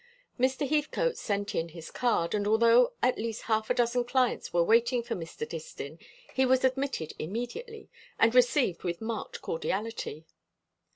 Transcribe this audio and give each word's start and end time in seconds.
Mr. 0.39 0.67
Heathcote 0.67 1.15
sent 1.15 1.53
in 1.53 1.69
his 1.69 1.91
card; 1.91 2.33
and 2.33 2.47
although 2.47 2.93
at 3.03 3.19
least 3.19 3.43
half 3.43 3.69
a 3.69 3.73
dozen 3.75 4.03
clients 4.03 4.51
were 4.51 4.63
waiting 4.63 5.03
for 5.03 5.13
Mr. 5.13 5.47
Distin, 5.47 5.99
he 6.33 6.43
was 6.43 6.63
admitted 6.63 7.13
immediately, 7.19 7.87
and 8.17 8.33
received 8.33 8.81
with 8.81 8.99
marked 8.99 9.43
cordiality. 9.43 10.25